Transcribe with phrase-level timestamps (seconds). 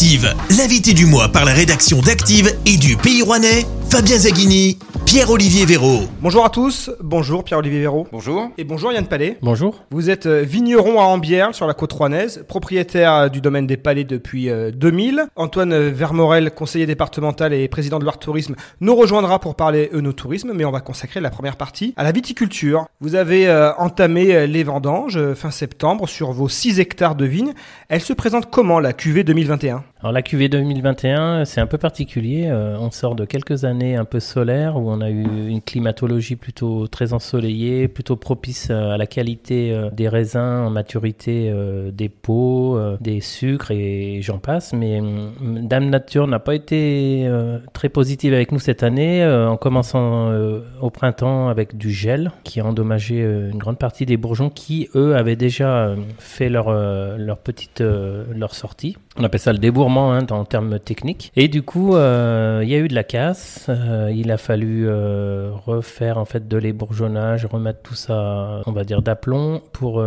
[0.00, 5.66] Active, l'invité du mois par la rédaction d'Active et du Pays Rouennais, Fabien Zaghini, Pierre-Olivier
[5.66, 6.04] Véraud.
[6.22, 8.06] Bonjour à tous, bonjour Pierre-Olivier Véraud.
[8.10, 8.48] Bonjour.
[8.56, 9.36] Et bonjour Yann Palais.
[9.42, 9.84] Bonjour.
[9.90, 13.76] Vous êtes euh, vigneron à Ambière sur la côte rouennaise, propriétaire euh, du domaine des
[13.76, 15.26] Palais depuis euh, 2000.
[15.36, 20.52] Antoine euh, Vermorel, conseiller départemental et président de Loire Tourisme, nous rejoindra pour parler œnotourisme,
[20.54, 22.86] mais on va consacrer la première partie à la viticulture.
[23.00, 27.52] Vous avez entamé les vendanges fin septembre sur vos 6 hectares de vignes.
[27.88, 32.46] Elle se présente comment la cuvée 2021 Alors la cuvée 2021, c'est un peu particulier.
[32.46, 36.36] Euh, on sort de quelques années un peu solaires où on a eu une climatologie
[36.36, 41.52] plutôt très ensoleillée, plutôt propice euh, à la qualité euh, des raisins en maturité
[41.92, 44.72] des euh, des sucres et j'en passe.
[44.72, 47.30] Mais hum, Dame Nature n'a pas été
[47.74, 50.32] très positive avec nous cette année, en commençant
[50.80, 55.16] au printemps avec du gel qui a endommagé une grande partie des bourgeons qui, eux,
[55.16, 58.96] avaient déjà fait leur, leur petite leur sortie.
[59.16, 59.58] On appelle ça le
[59.98, 61.32] hein, en termes techniques.
[61.36, 63.66] Et du coup, euh, il y a eu de la casse.
[63.68, 68.84] euh, il a fallu euh, refaire en fait de l'ébourgeonnage, remettre tout ça, on va
[68.84, 70.04] dire d'aplomb, pour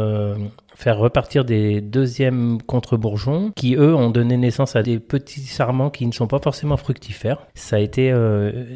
[0.76, 6.06] faire repartir des deuxièmes contre-bourgeons qui, eux, ont donné naissance à des petits sarments qui
[6.06, 7.46] ne sont pas forcément fructifères.
[7.54, 8.14] Ça a été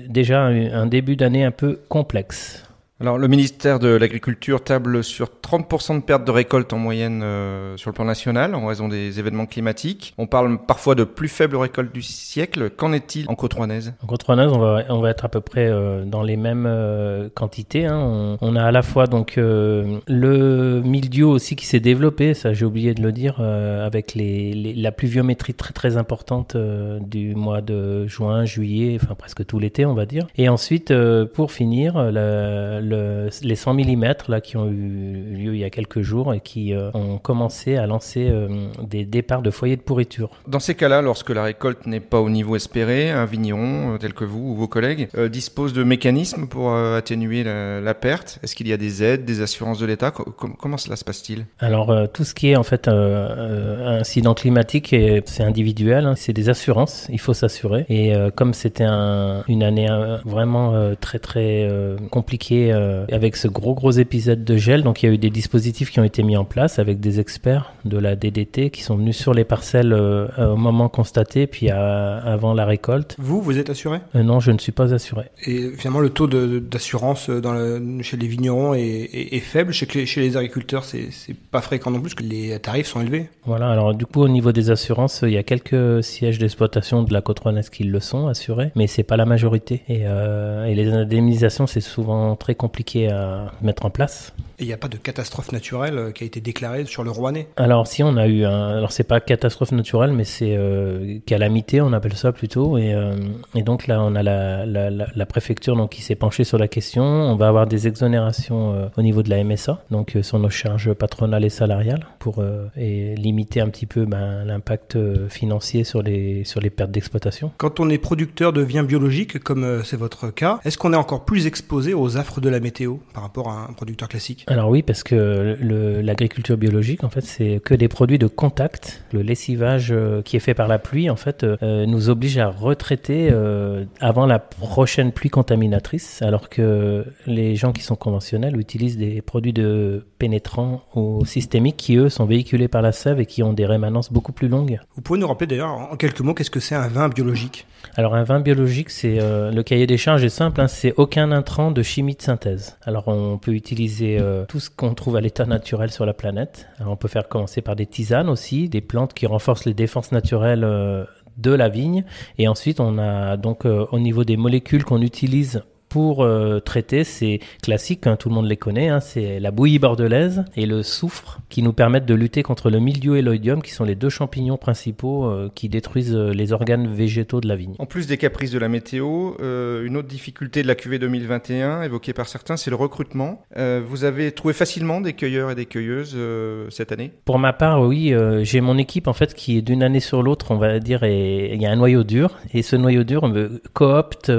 [0.10, 2.64] déjà un début d'année un peu complexe.
[3.00, 7.78] Alors, le ministère de l'Agriculture table sur 30% de perte de récolte en moyenne euh,
[7.78, 10.16] sur le plan national en raison des événements climatiques.
[10.18, 12.72] On parle parfois de plus faible récolte du siècle.
[12.72, 13.94] Qu'en est-il en Côte-Rouennaise?
[14.02, 17.30] En contre-neige, on va, on va être à peu près euh, dans les mêmes euh,
[17.32, 17.86] quantités.
[17.86, 18.38] hein.
[18.42, 22.66] On, a à la fois donc euh, le mildiou aussi qui s'est développé, ça j'ai
[22.66, 27.36] oublié de le dire, euh, avec les, les- la pluviométrie très très importante euh, du
[27.36, 30.26] mois de juin, juillet, enfin presque tout l'été on va dire.
[30.36, 30.92] Et ensuite,
[31.36, 35.64] pour finir, euh, le- le- les 100 mm là qui ont eu lieu il y
[35.64, 38.48] a quelques jours et qui euh, ont commencé à lancer euh,
[38.84, 40.30] des départs de foyers de pourriture.
[40.48, 44.14] Dans ces cas-là, lorsque la récolte n'est pas au niveau espéré, un vigneron euh, tel
[44.14, 48.40] que vous ou vos collègues dispose de mécanismes pour atténuer la, la perte.
[48.44, 50.12] Est-ce qu'il y a des aides, des assurances de l'État?
[50.12, 51.46] Co- com- Comment cela se passe-t-il?
[51.60, 57.08] Alors tout ce qui est en fait incident climatique, c'est individuel, hein, c'est des assurances,
[57.12, 57.86] il faut s'assurer.
[57.90, 59.88] Et comme c'était un- une année
[60.26, 61.70] vraiment très très
[62.12, 65.30] compliquée euh, avec ce gros gros épisode de gel, donc il y a eu des
[65.30, 68.98] dispositifs qui ont été mis en place avec des experts de la DDT qui sont
[68.98, 73.16] venus sur les parcelles euh, au moment constaté, puis à- avant la récolte.
[73.18, 74.00] Vous, vous êtes assuré?
[74.16, 75.26] Euh, non, je ne suis pas assuré.
[75.46, 79.72] Et finalement, le taux d'assurance le- chez les vignerons est, est- est faible.
[79.72, 81.08] Chez, les- chez les agriculteurs, c'est
[81.52, 83.30] pas fréquent non plus, parce que les tarifs sont élevés.
[83.46, 87.14] Voilà, alors du coup au niveau des assurances, il y a quelques sièges d'exploitation de
[87.14, 87.38] la côte
[87.72, 89.84] qui le sont assurés, mais c'est pas la majorité.
[89.88, 92.67] Et, euh, et les indemnisations, c'est souvent très compliqué
[93.08, 94.34] à mettre en place.
[94.60, 97.12] Et il n'y a pas de catastrophe naturelle euh, qui a été déclarée sur le
[97.12, 97.48] Rouennais.
[97.58, 101.80] Alors si on a eu un, alors c'est pas catastrophe naturelle, mais c'est euh, calamité,
[101.80, 102.76] on appelle ça plutôt.
[102.80, 103.16] Et, euh,
[103.54, 106.58] et donc là, on a la, la, la, la préfecture donc qui s'est penchée sur
[106.58, 107.04] la question.
[107.04, 110.92] On va avoir des exonérations euh, au niveau de la MSA, donc sur nos charges
[110.94, 112.44] patronales et salariales, pour
[112.76, 114.98] et limiter un petit peu ben, l'impact
[115.30, 117.52] financier sur les sur les pertes d'exploitation.
[117.58, 121.26] Quand on est producteur de viens biologiques, comme c'est votre cas, est-ce qu'on est encore
[121.26, 124.47] plus exposé aux affres de la météo par rapport à un producteur classique?
[124.50, 125.58] Alors oui, parce que
[126.02, 129.04] l'agriculture biologique, en fait, c'est que des produits de contact.
[129.12, 132.48] Le lessivage euh, qui est fait par la pluie, en fait, euh, nous oblige à
[132.48, 138.98] retraiter euh, avant la prochaine pluie contaminatrice, alors que les gens qui sont conventionnels utilisent
[138.98, 143.44] des produits de pénétrants ou systémiques qui, eux, sont véhiculés par la sève et qui
[143.44, 144.80] ont des rémanences beaucoup plus longues.
[144.96, 147.68] Vous pouvez nous rappeler d'ailleurs en quelques mots qu'est-ce que c'est un vin biologique?
[147.96, 151.32] Alors un vin biologique, c'est euh, le cahier des charges est simple, hein, c'est aucun
[151.32, 152.78] intrant de chimie de synthèse.
[152.84, 156.68] Alors on peut utiliser euh, tout ce qu'on trouve à l'état naturel sur la planète.
[156.80, 160.64] On peut faire commencer par des tisanes aussi, des plantes qui renforcent les défenses naturelles
[160.64, 161.06] euh,
[161.38, 162.04] de la vigne.
[162.38, 165.64] Et ensuite on a donc euh, au niveau des molécules qu'on utilise
[165.98, 169.80] pour euh, traiter, c'est classique, hein, tout le monde les connaît, hein, c'est la bouillie
[169.80, 173.72] bordelaise et le soufre qui nous permettent de lutter contre le mildiou et l'oïdium qui
[173.72, 177.74] sont les deux champignons principaux euh, qui détruisent euh, les organes végétaux de la vigne.
[177.80, 181.82] En plus des caprices de la météo, euh, une autre difficulté de la cuvée 2021,
[181.82, 183.42] évoquée par certains, c'est le recrutement.
[183.58, 187.12] Euh, vous avez trouvé facilement des cueilleurs et des cueilleuses euh, cette année?
[187.26, 188.14] Pour ma part, oui,
[188.44, 191.56] j'ai mon équipe en fait qui est d'une année sur l'autre, on va dire, et
[191.56, 194.32] il y a un noyau dur et ce noyau dur me coopte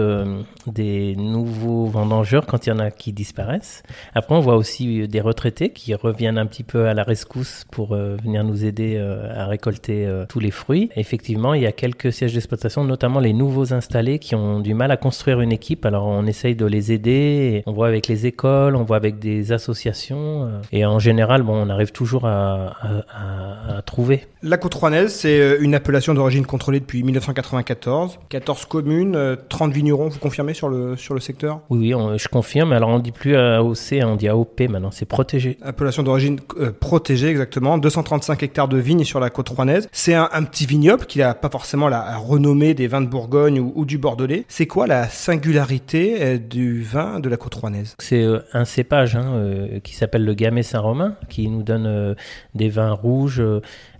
[0.69, 3.83] des nouveaux nouveaux vendangeurs quand il y en a qui disparaissent.
[4.15, 7.95] Après, on voit aussi des retraités qui reviennent un petit peu à la rescousse pour
[7.95, 10.91] euh, venir nous aider euh, à récolter euh, tous les fruits.
[10.97, 14.91] effectivement, il y a quelques sièges d'exploitation, notamment les nouveaux installés qui ont du mal
[14.91, 15.87] à construire une équipe.
[15.87, 17.63] Alors, on essaye de les aider.
[17.67, 20.49] On voit avec les écoles, on voit avec des associations.
[20.73, 24.27] et en général, bon, on arrive toujours à trouver.
[24.43, 28.19] La côte rouennaise, c'est une appellation d'origine contrôlée depuis 1994.
[28.29, 31.61] 14 communes, 30 vignerons, vous confirmez sur le, sur le secteur?
[31.71, 32.73] Oui, oui je confirme.
[32.73, 35.57] Alors, on dit plus AOC, on dit AOP maintenant, c'est protégé.
[35.63, 37.79] Appellation d'origine euh, protégée, exactement.
[37.79, 39.89] 235 hectares de vignes sur la côte rouennaise.
[39.93, 43.61] C'est un, un, petit vignoble qui n'a pas forcément la renommée des vins de Bourgogne
[43.61, 44.45] ou, ou du Bordelais.
[44.49, 47.95] C'est quoi la singularité euh, du vin de la côte rouennaise?
[47.99, 52.15] C'est euh, un cépage hein, euh, qui s'appelle le Gamay Saint-Romain, qui nous donne euh,
[52.55, 53.43] des vins rouges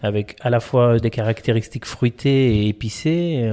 [0.03, 3.51] avec à la fois des caractéristiques fruitées et épicées.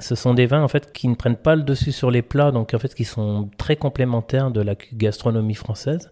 [0.00, 2.50] ce sont des vins en fait qui ne prennent pas le dessus sur les plats,
[2.50, 6.10] donc en fait qui sont très complémentaires de la gastronomie française.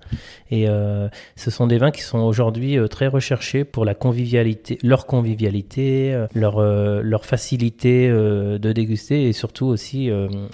[0.50, 6.26] Et ce sont des vins qui sont aujourd'hui très recherchés pour la convivialité, leur convivialité,
[6.34, 10.10] leur leur facilité de déguster et surtout aussi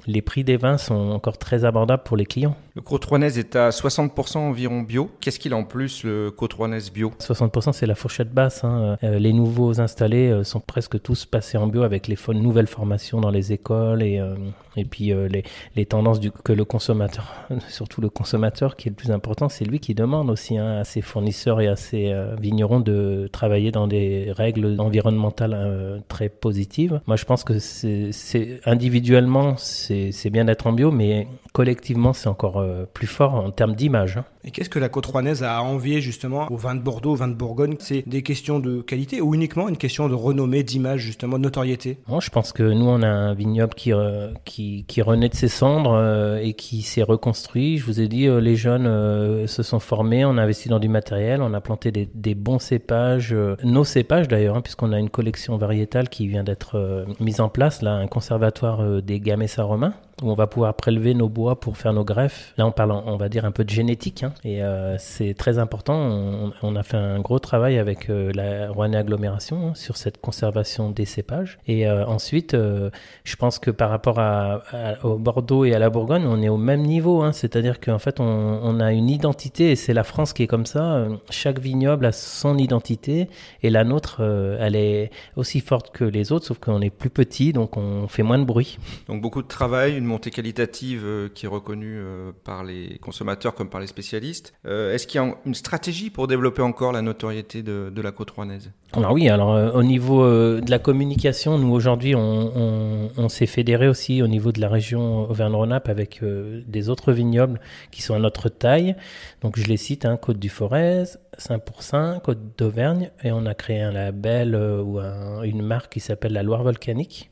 [0.07, 2.57] les prix des vins sont encore très abordables pour les clients.
[2.75, 5.11] Le côte rouennaise est à 60% environ bio.
[5.21, 8.65] Qu'est-ce qu'il a en plus le côte rouennaise bio 60% c'est la fourchette basse.
[8.65, 8.97] Hein.
[9.13, 13.21] Euh, les nouveaux installés euh, sont presque tous passés en bio avec les nouvelles formations
[13.21, 14.35] dans les écoles et, euh,
[14.77, 15.45] et puis les,
[15.77, 17.35] les, tendances du, que le consommateur,
[17.69, 20.85] surtout le consommateur qui est le plus important, c'est lui qui demande aussi hein, à
[20.85, 27.01] ses fournisseurs et à ses vignerons de travailler dans des règles environnementales très positives.
[27.07, 32.65] Moi je pense que c'est individuellement c'est bien d'être en bio, mais collectivement c'est encore
[32.93, 34.19] plus fort en termes d'image.
[34.19, 34.25] Hein.
[34.45, 37.17] Et qu'est-ce que la côte rouennaise a à envier justement aux vins de Bordeaux, aux
[37.17, 37.77] vins de Bourgogne?
[37.79, 41.99] C'est des questions de qualité ou uniquement une question de renommée, d'image, justement, de notoriété?
[42.09, 45.35] Bon, Je pense que nous, on a un vignoble qui, euh, qui, qui renaît de
[45.35, 47.79] ses cendres euh, et qui s'est reconstruit.
[47.79, 50.81] Je vous ai dit, euh, les jeunes euh, se sont formés, on a investi dans
[50.81, 54.93] du matériel, on a planté des, des bons cépages, euh, nos cépages d'ailleurs, hein, puisqu'on
[54.93, 59.21] a une collection variétale qui vient d'être euh, mise en place, là, un conservatoire des
[59.21, 62.53] gamay romains où on va pouvoir prélever nos bois pour faire nos greffes.
[62.57, 65.59] Là, on parle, on va dire, un peu de génétique, hein, et euh, c'est très
[65.59, 66.53] important.
[66.63, 70.91] On, a fait un gros travail avec euh, la Rouennais Agglomération hein, sur cette conservation
[70.91, 71.59] des cépages.
[71.67, 74.63] Et euh, ensuite, je pense que par rapport à,
[75.03, 77.23] au Bordeaux et à la Bourgogne, on est au même niveau.
[77.23, 80.47] Hein, C'est-à-dire qu'en fait, on, on, a une identité, et c'est la France qui est
[80.47, 81.07] comme ça.
[81.31, 83.29] Chaque vignoble a son identité,
[83.63, 84.21] et la nôtre,
[84.61, 88.23] elle est aussi forte que les autres, sauf qu'on est plus petit, donc on fait
[88.23, 88.79] moins de bruit.
[89.09, 93.55] Donc beaucoup de travail, une montée qualitative euh, qui est reconnue euh, par les consommateurs
[93.55, 94.53] comme par les spécialistes.
[94.67, 98.31] Euh, Est-ce qu'il y a une stratégie pour développer encore la notoriété de, la côte
[98.31, 98.71] rouennaise?
[98.93, 104.27] Alors oui, alors au niveau de la communication, nous aujourd'hui, on, s'est fédéré aussi au
[104.27, 107.61] niveau de la région Auvergne-Rhône-Alpes avec des autres vignobles
[107.91, 108.97] qui sont à notre taille.
[109.41, 111.05] Donc je les cite, hein, Côte du Forez,
[111.39, 116.33] 5%, Côte d'Auvergne, et on a créé un label ou un, une marque qui s'appelle
[116.33, 117.31] la Loire volcanique.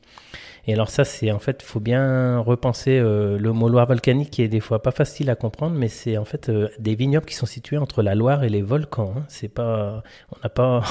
[0.67, 4.43] Et alors ça, c'est en fait, faut bien repenser euh, le mot Loire volcanique qui
[4.43, 7.35] est des fois pas facile à comprendre, mais c'est en fait euh, des vignobles qui
[7.35, 9.13] sont situés entre la Loire et les volcans.
[9.17, 9.23] Hein.
[9.27, 10.83] C'est pas, on n'a pas,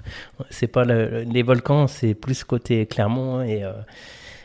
[0.50, 3.72] c'est pas le, les volcans, c'est plus côté Clermont et euh,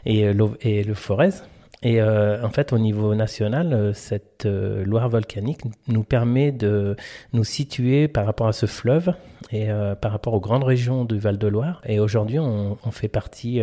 [0.05, 0.21] et,
[0.61, 1.31] et le Forez.
[1.81, 6.97] Et euh, en fait, au niveau national, euh, cette euh, Loire volcanique nous permet de
[7.31, 9.13] nous situer par rapport à ce fleuve
[9.51, 11.81] et euh, par rapport aux grandes régions du Val-de-Loire.
[11.85, 13.61] Et aujourd'hui, on, fait partie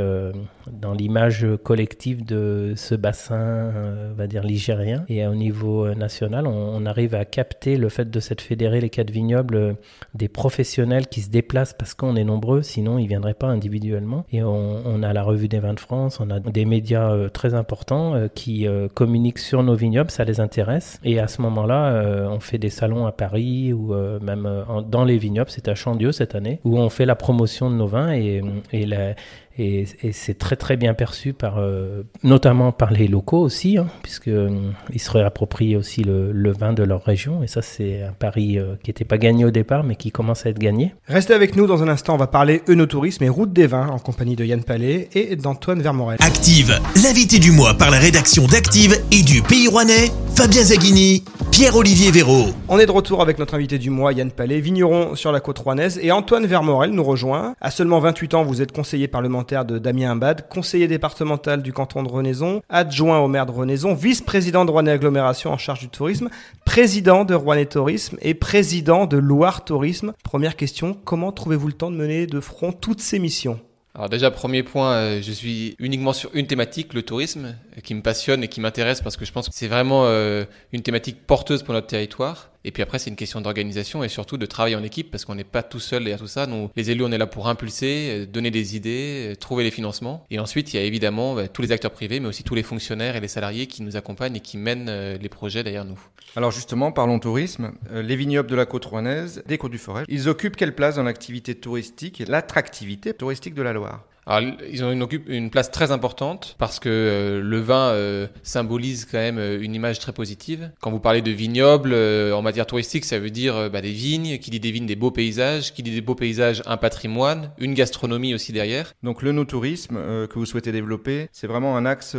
[0.71, 3.73] dans l'image collective de ce bassin,
[4.13, 5.05] on va dire ligérien.
[5.09, 9.11] Et au niveau national, on, arrive à capter le fait de cette fédérer les quatre
[9.11, 9.77] vignobles
[10.15, 14.25] des professionnels qui se déplacent parce qu'on est nombreux, sinon ils viendraient pas individuellement.
[14.33, 18.06] Et on, a la revue des vins de France, on a des médias très importants
[18.35, 20.99] qui communiquent sur nos vignobles, ça les intéresse.
[21.05, 24.49] Et à ce moment-là, on fait des salons à Paris ou même
[24.89, 27.87] dans les vignobles, c'est à Chandieu cette année, où on fait la promotion de nos
[27.87, 29.15] vins et, et la,
[29.59, 33.87] et, et c'est très très bien perçu par euh, notamment par les locaux aussi hein,
[34.03, 38.03] puisque euh, ils se réapproprient aussi le, le, vin de leur région et ça c'est
[38.03, 40.95] un pari euh, qui n'était pas gagné au départ mais qui commence à être gagné.
[41.09, 43.99] Restez avec nous dans un instant, on va parler œnotourisme et route des vins en
[43.99, 46.19] compagnie de Yann Palais et d'Antoine Vermorel.
[46.21, 51.25] Active, l'invité du mois par la rédaction d'Active et du Pays Rouennais, Fabien Zaghini,
[51.57, 52.49] Pierre-Olivier Véraud.
[52.69, 55.59] On est de retour avec notre invité du mois, Yann Palais, vigneron sur la côte
[55.59, 57.55] rouennaise et Antoine Vermorel nous rejoint.
[57.63, 62.03] À seulement 28 ans, vous êtes conseiller parlementaire de Damien Imbad, conseiller départemental du canton
[62.03, 66.29] de Renaison, adjoint au maire de Renaison, vice-président de Rouennais Agglomération en charge du tourisme,
[66.67, 70.13] président de Rouennais Tourisme et président de Loire Tourisme.
[70.25, 73.59] Première question, comment trouvez-vous le temps de mener de front toutes ces missions?
[73.97, 78.03] Alors déjà, premier point, euh, je suis uniquement sur une thématique, le tourisme, qui me
[78.03, 81.63] passionne et qui m'intéresse parce que je pense que c'est vraiment euh, une thématique porteuse
[81.63, 82.51] pour notre territoire.
[82.67, 85.37] Et puis après, c'est une question d'organisation et surtout de travail en équipe parce qu'on
[85.37, 86.49] n'est pas tout seul derrière tout ça.
[86.49, 89.71] Nous, les élus, on est là pour impulser, euh, donner des idées, euh, trouver les
[89.71, 90.27] financements.
[90.33, 92.65] Et ensuite, il y a évidemment bah, tous les acteurs privés, mais aussi tous les
[92.65, 96.01] fonctionnaires et les salariés qui nous accompagnent et qui mènent euh, les projets derrière nous.
[96.35, 97.71] Alors justement, parlons tourisme.
[97.93, 101.05] Les vignobles de la côte rouennaise, des Côtes du Forêt, ils occupent quelle place dans
[101.05, 104.05] l'activité touristique et l'attractivité touristique de la Loire?
[104.27, 109.05] Alors, ils ont une, une place très importante parce que euh, le vin euh, symbolise
[109.05, 110.73] quand même euh, une image très positive.
[110.81, 114.51] Quand vous parlez de vignoble en matière touristique, ça veut dire bah, des vignes, qui
[114.51, 118.35] dit des vignes, des beaux paysages, qui dit des beaux paysages, un patrimoine, une gastronomie
[118.35, 118.93] aussi derrière.
[119.03, 122.17] Donc le no-tourisme que vous souhaitez développer, c'est vraiment un axe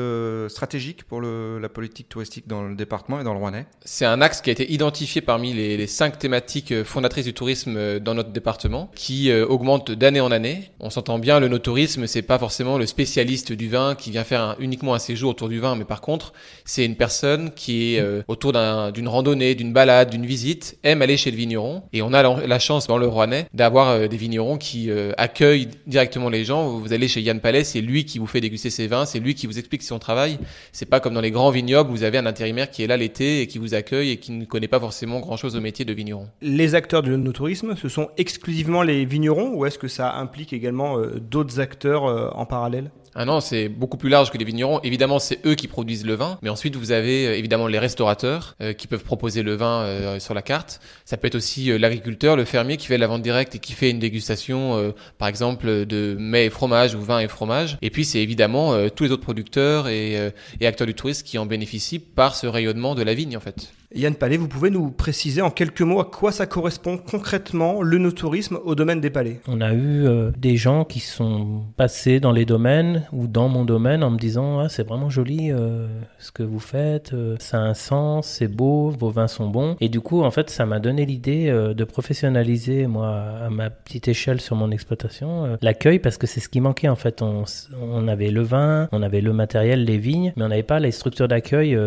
[0.47, 3.65] stratégique pour le, la politique touristique dans le département et dans le Rouennais?
[3.83, 7.99] C'est un axe qui a été identifié parmi les, les cinq thématiques fondatrices du tourisme
[7.99, 10.71] dans notre département, qui augmente d'année en année.
[10.79, 14.55] On s'entend bien, le no-tourisme c'est pas forcément le spécialiste du vin qui vient faire
[14.59, 16.33] uniquement un séjour autour du vin, mais par contre,
[16.65, 18.53] c'est une personne qui est euh, autour
[18.91, 21.83] d'une randonnée, d'une balade, d'une visite, aime aller chez le vigneron.
[21.93, 25.69] Et on a la, chance dans le Rouennais d'avoir euh, des vignerons qui euh, accueillent
[25.85, 26.77] directement les gens.
[26.77, 29.35] Vous allez chez Yann Palais, c'est lui qui vous fait déguster ses vins, c'est lui
[29.35, 30.39] qui vous explique son travail.
[30.71, 33.41] C'est pas comme dans les grands vignobles, vous avez un intérimaire qui est là l'été
[33.41, 35.93] et qui vous accueille et qui ne connaît pas forcément grand chose au métier de
[35.93, 36.27] vigneron.
[36.41, 40.53] Les acteurs du no tourisme, ce sont exclusivement les vignerons ou est-ce que ça implique
[40.53, 40.97] également
[41.29, 44.79] d'autres acteurs euh, en parallèle ah non, c'est beaucoup plus large que les vignerons.
[44.83, 48.55] Évidemment, c'est eux qui produisent le vin, mais ensuite vous avez euh, évidemment les restaurateurs
[48.61, 50.79] euh, qui peuvent proposer le vin sur la carte.
[51.03, 53.89] Ça peut être aussi l'agriculteur, le fermier qui fait la vente directe et qui fait
[53.89, 57.77] une dégustation, par exemple, de mets et fromage ou vin et fromage.
[57.81, 61.45] Et puis c'est évidemment tous les autres producteurs et, et acteurs du tourisme qui en
[61.45, 63.71] bénéficient par ce rayonnement de la vigne en fait.
[63.95, 67.97] Yann Palais, vous pouvez nous préciser en quelques mots à quoi ça correspond concrètement le
[67.97, 69.39] no-tourisme au domaine des palais?
[69.47, 73.65] On a eu euh, des gens qui sont passés dans les domaines ou dans mon
[73.65, 75.87] domaine en me disant ah, c'est vraiment joli euh,
[76.19, 79.75] ce que vous faites, euh, ça a un sens, c'est beau, vos vins sont bons.
[79.79, 83.09] Et du coup, en fait, ça m'a donné l'idée de professionnaliser, moi,
[83.45, 86.95] à ma petite échelle sur mon exploitation, l'accueil parce que c'est ce qui manquait en
[86.95, 87.21] fait.
[87.21, 87.43] On,
[87.81, 90.91] on, avait le vin, on avait le matériel, les vignes, mais on n'avait pas les
[90.91, 91.77] structures d'accueil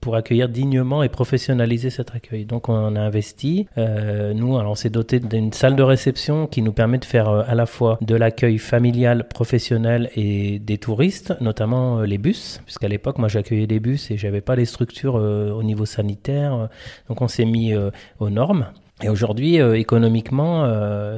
[0.00, 2.44] pour accueillir dignement et professionnaliser cet accueil.
[2.44, 3.66] Donc on a investi.
[3.78, 7.28] Euh, nous, alors on s'est doté d'une salle de réception qui nous permet de faire
[7.28, 12.60] euh, à la fois de l'accueil familial, professionnel et des touristes, notamment euh, les bus,
[12.64, 16.68] puisqu'à l'époque moi j'accueillais des bus et j'avais pas les structures au niveau sanitaire.
[17.08, 17.72] Donc on s'est mis
[18.18, 18.66] aux normes.
[19.02, 20.70] Et aujourd'hui, économiquement,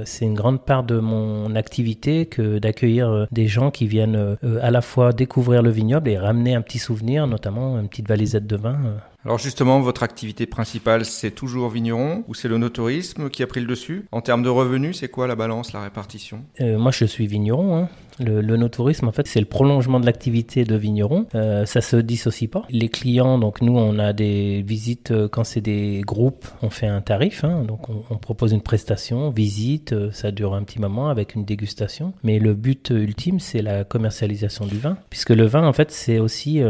[0.05, 4.81] c'est une grande part de mon activité que d'accueillir des gens qui viennent à la
[4.81, 8.79] fois découvrir le vignoble et ramener un petit souvenir, notamment une petite valisette de vin.
[9.25, 13.61] Alors justement, votre activité principale, c'est toujours vigneron ou c'est le notourisme qui a pris
[13.61, 14.07] le dessus?
[14.11, 16.45] En termes de revenus, c'est quoi la balance, la répartition?
[16.61, 17.77] Euh, Moi, je suis vigneron.
[17.77, 17.89] Hein.
[18.19, 21.27] Le, le no-tourisme, en fait, c'est le prolongement de l'activité de vigneron.
[21.35, 22.63] Euh, ça se dissocie pas.
[22.69, 26.87] Les clients, donc nous, on a des visites euh, quand c'est des groupes, on fait
[26.87, 27.45] un tarif.
[27.45, 31.45] Hein, donc on, propose une prestation, visite, euh, ça dure un petit moment avec une
[31.45, 32.13] dégustation.
[32.23, 36.19] Mais le but ultime, c'est la commercialisation du vin, puisque le vin, en fait, c'est
[36.19, 36.61] aussi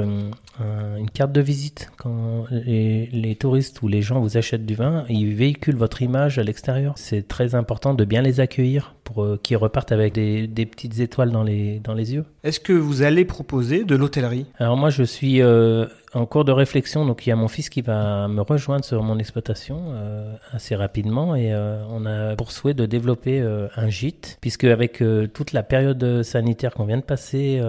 [0.60, 1.90] une carte de visite.
[1.96, 6.38] Quand les, les, touristes ou les gens vous achètent du vin, ils véhiculent votre image
[6.38, 6.94] à l'extérieur.
[6.96, 11.00] C'est très important de bien les accueillir pour euh, qu'ils repartent avec des, des, petites
[11.00, 12.24] étoiles dans les, dans les yeux.
[12.44, 14.46] Est-ce que vous allez proposer de l'hôtellerie?
[14.58, 17.68] Alors moi, je suis euh, en cours de réflexion, donc il y a mon fils
[17.68, 22.74] qui va me rejoindre sur mon exploitation euh, assez rapidement et on a pour souhait
[22.74, 27.60] de développer un gîte, puisque avec toute la période sanitaire qu'on vient de passer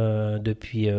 [0.41, 0.89] depuis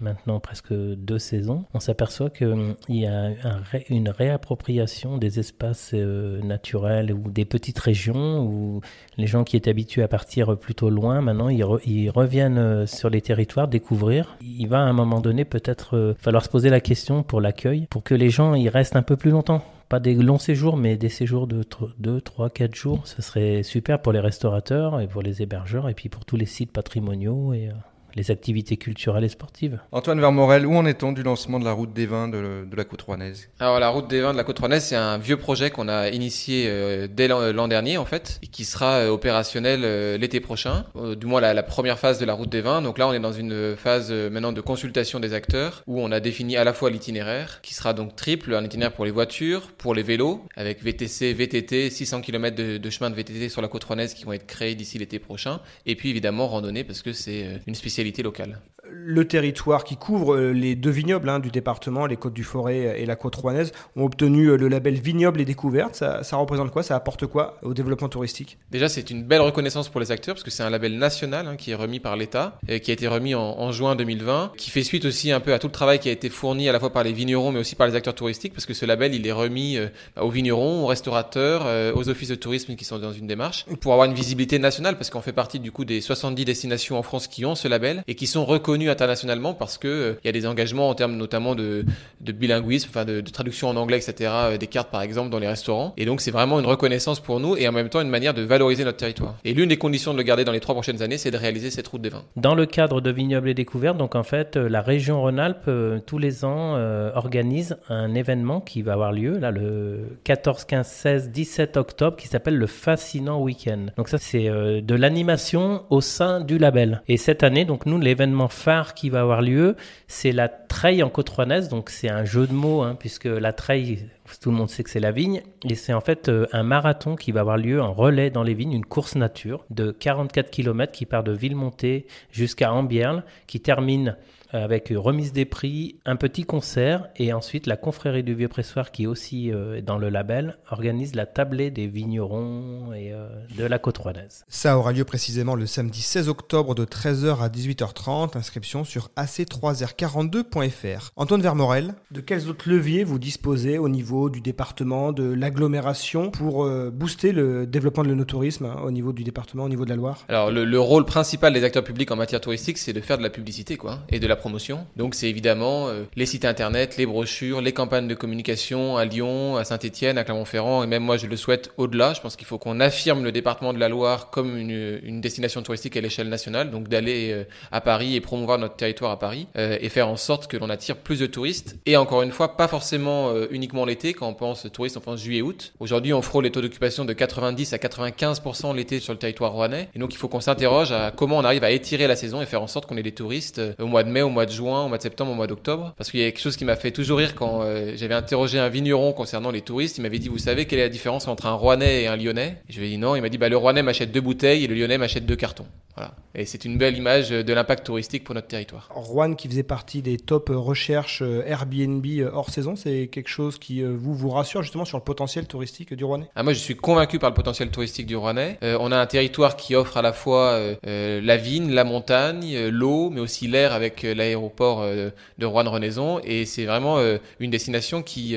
[0.00, 7.12] maintenant presque deux saisons, on s'aperçoit qu'il y a un une réappropriation des espaces naturels
[7.12, 8.80] ou des petites régions où
[9.16, 13.22] les gens qui étaient habitués à partir plutôt loin, maintenant ils, ils reviennent sur les
[13.22, 14.36] territoires découvrir.
[14.42, 18.02] Il va à un moment donné peut-être falloir se poser la question pour l'accueil, pour
[18.02, 19.62] que les gens y restent un peu plus longtemps.
[19.88, 21.64] Pas des longs séjours, mais des séjours de
[21.98, 23.00] 2, 3, 4 jours.
[23.06, 26.46] Ce serait super pour les restaurateurs et pour les hébergeurs et puis pour tous les
[26.46, 27.72] sites patrimoniaux et euh,
[28.14, 29.80] les activités culturelles et sportives.
[29.92, 32.84] Antoine Vermorel, où en est-on du lancement de la route des vins de, de la
[32.84, 33.48] côte rouennaise?
[33.58, 36.08] Alors la route des vins de la côte rouennaise, c'est un vieux projet qu'on a
[36.08, 40.86] initié euh, dès l'an dernier en fait, et qui sera euh, opérationnel euh, l'été prochain,
[40.96, 42.82] euh, du moins la, la, première phase de la route des vins.
[42.82, 46.10] Donc là, on est dans une phase euh, maintenant de consultation des acteurs, où on
[46.12, 49.72] a défini à la fois l'itinéraire, qui sera donc triple, un itinéraire pour les voitures,
[49.72, 53.68] pour les vélos, avec VTC, VTT, 600 km de, de chemin de VTT sur la
[53.68, 57.12] côte rouennaise qui vont être créés d'ici l'été prochain, et puis évidemment randonnée parce que
[57.12, 58.60] c'est une spécialité locale.
[59.06, 63.00] Le territoire qui couvre euh, les deux vignobles hein, du département, les Côtes du Forêt
[63.00, 65.94] et la Côte Rouennaise, ont obtenu euh, le label Vignoble et Découverte.
[65.94, 66.82] Ça, représente quoi?
[66.82, 68.58] Ça apporte quoi au développement touristique?
[68.70, 71.56] Déjà, c'est une belle reconnaissance pour les acteurs parce que c'est un label national hein,
[71.56, 74.82] qui est remis par l'État, et qui a été remis en, juin 2020, qui fait
[74.82, 76.92] suite aussi un peu à tout le travail qui a été fourni à la fois
[76.92, 79.32] par les vignerons mais aussi par les acteurs touristiques parce que ce label il est
[79.32, 79.88] remis euh,
[80.20, 83.92] aux vignerons, aux restaurateurs, euh, aux offices de tourisme qui sont dans une démarche pour
[83.92, 87.28] avoir une visibilité nationale parce qu'on fait partie du coup des 70 destinations en France
[87.28, 90.32] qui ont ce label et qui sont reconnues internationalement parce que euh, il y a
[90.32, 91.84] des engagements en termes notamment de,
[92.20, 94.30] bilinguisme, enfin de, traduction en anglais, etc.
[94.32, 95.94] euh, des cartes par exemple dans les restaurants.
[95.96, 98.42] Et donc c'est vraiment une reconnaissance pour nous et en même temps une manière de
[98.42, 99.36] valoriser notre territoire.
[99.44, 101.70] Et l'une des conditions de le garder dans les trois prochaines années, c'est de réaliser
[101.70, 102.24] cette route des vins.
[102.36, 105.70] Dans le cadre de Vignoble et Découverte, donc en fait, euh, la région Rhône-Alpes,
[106.06, 106.76] tous les ans,
[107.14, 112.28] organise un événement qui va avoir lieu là le 14, 15, 16, 17 octobre qui
[112.28, 113.86] s'appelle le Fascinant Week-end.
[113.96, 117.02] Donc ça, c'est de l'animation au sein du label.
[117.08, 119.76] Et cette année, donc nous, l'événement phare qui va avoir lieu,
[120.08, 121.30] c'est la Treille en côte
[121.70, 124.06] Donc c'est un jeu de mots, hein, puisque la Treille,
[124.40, 127.16] tout le monde sait que c'est la vigne, et c'est en fait euh, un marathon
[127.16, 130.92] qui va avoir lieu en relais dans les vignes, une course nature de 44 km
[130.92, 134.16] qui part de Villemonté jusqu'à Ambierle, qui termine
[134.52, 139.04] avec remise des prix, un petit concert et ensuite la confrérie du Vieux Pressoir qui
[139.04, 143.78] est aussi euh, dans le label organise la tablée des vignerons et euh, de la
[143.78, 144.44] côte rouennaise.
[144.48, 148.36] Ça aura lieu précisément le samedi 16 octobre de 13h à 18h30.
[148.36, 151.10] Inscription sur ac3r42.fr.
[151.16, 156.64] Antoine Vermorel, de quels autres leviers vous disposez au niveau du département, de l'agglomération pour
[156.64, 159.96] euh, booster le développement de l'onotourisme hein, au niveau du département, au niveau de la
[159.96, 160.24] Loire?
[160.28, 163.22] Alors le, le, rôle principal des acteurs publics en matière touristique, c'est de faire de
[163.22, 164.86] la publicité quoi et de la promotion.
[164.96, 169.56] Donc c'est évidemment euh, les sites internet, les brochures, les campagnes de communication à Lyon,
[169.56, 172.12] à Saint-Étienne, à Clermont-Ferrand et même moi je le souhaite au-delà.
[172.14, 175.96] Je pense qu'il faut qu'on affirme le département de la Loire comme une, destination touristique
[175.96, 179.76] à l'échelle nationale, donc d'aller euh, à Paris et promouvoir notre territoire à Paris euh,
[179.80, 181.76] et faire en sorte que l'on attire plus de touristes.
[181.84, 184.14] Et encore une fois, pas forcément uniquement l'été.
[184.14, 185.74] Quand on pense touristes, on pense juillet-août.
[185.78, 189.88] Aujourd'hui, on frôle les taux d'occupation de 90 à 95% l'été sur le territoire rouennais.
[189.94, 192.46] Et donc il faut qu'on s'interroge à comment on arrive à étirer la saison et
[192.46, 194.84] faire en sorte qu'on ait des touristes au mois de mai, au mois de juin,
[194.84, 195.94] au mois de septembre, au mois d'octobre.
[195.96, 198.58] Parce qu'il y a quelque chose qui m'a fait toujours rire quand euh, j'avais interrogé
[198.58, 199.98] un vigneron concernant les touristes.
[199.98, 202.56] Il m'avait dit, vous savez quelle est la différence entre un Rouennais et un Lyonnais?
[202.68, 203.16] Je lui ai dit non.
[203.16, 205.66] Il m'a dit, bah, le Rouennais m'achète deux bouteilles et le Lyonnais m'achète deux cartons.
[206.00, 206.14] Voilà.
[206.34, 208.88] Et c'est une belle image de l'impact touristique pour notre territoire.
[208.94, 213.58] Rouen qui faisait partie des top recherches euh, Airbnb euh, hors saison, c'est quelque chose
[213.58, 216.30] qui vous vous rassure justement sur le potentiel touristique du Rouennais?
[216.36, 218.58] Ah, Moi, je suis convaincu par le potentiel touristique du Rouennais.
[218.62, 222.68] Euh, on a un territoire qui offre à la fois euh, la vigne, la montagne,
[222.68, 226.20] l'eau, mais aussi l'air avec l'aéroport de Rouen-Renaison.
[226.24, 226.98] Et c'est vraiment
[227.40, 228.36] une destination qui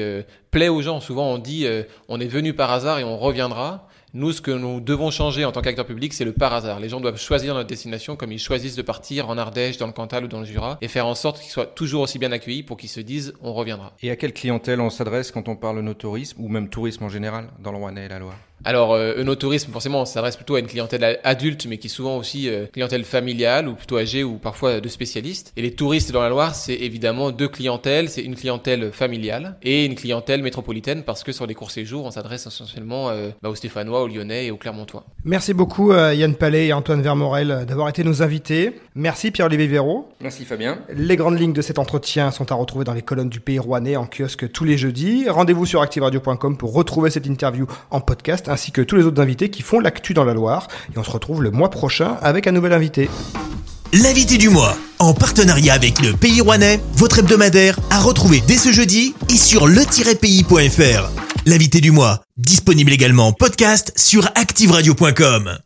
[0.54, 1.02] plaît aux gens.
[1.02, 1.68] Souvent, on dit
[2.08, 3.88] on est venu par hasard et on reviendra.
[4.16, 6.80] Nous, ce que nous devons changer en tant qu'acteur public, c'est le par hasard.
[6.80, 9.92] Les gens doivent choisir notre destination comme ils choisissent de partir en Ardèche, dans le
[9.92, 12.62] Cantal ou dans le Jura, et faire en sorte qu'ils soient toujours aussi bien accueillis
[12.62, 13.94] pour qu'ils se disent on reviendra.
[14.04, 17.10] Et à quelle clientèle on s'adresse quand on parle no tourisme ou même tourisme en
[17.10, 18.38] général dans le Rouennais et la Loire?
[18.66, 22.18] Alors, euh, Eunotourisme, forcément, on s'adresse plutôt à une clientèle adulte, mais qui est souvent
[22.18, 25.52] aussi euh, clientèle familiale ou plutôt âgée ou parfois de spécialistes.
[25.58, 28.10] Et les touristes dans la Loire, c'est évidemment deux clientèles.
[28.10, 32.12] C'est une clientèle familiale et une clientèle métropolitaine parce que sur les courts séjours, on
[32.12, 35.06] s'adresse essentiellement euh, bah, aux Stéphanois, aux Lyonnais et aux Clermontois.
[35.26, 38.80] Merci beaucoup euh, Yann Palais et Antoine Vermorel d'avoir été nos invités.
[38.96, 40.10] Merci Pierre-Olivier Véraud.
[40.22, 40.80] Merci Fabien.
[40.94, 43.96] Les grandes lignes de cet entretien sont à retrouver dans les colonnes du Pays Rouennais
[43.96, 45.28] en kiosque tous les jeudis.
[45.30, 49.50] Rendez-vous sur activeradio.com pour retrouver cette interview en podcast ainsi que tous les autres invités
[49.50, 50.68] qui font l'actu dans la Loire.
[50.94, 53.10] Et on se retrouve le mois prochain avec un nouvel invité.
[54.02, 58.72] L'invité du mois, en partenariat avec le Pays Rouennais, votre hebdomadaire à retrouver dès ce
[58.72, 61.12] jeudi et sur le-pays.fr.
[61.46, 65.60] L'invité du mois, disponible également en podcast sur activeradio.com.